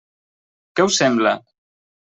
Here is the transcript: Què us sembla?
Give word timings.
Què 0.79 0.87
us 0.89 0.99
sembla? 1.03 1.37